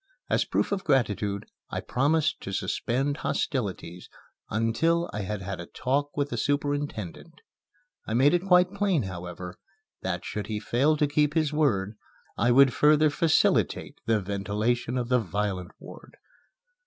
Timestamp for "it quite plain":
8.33-9.03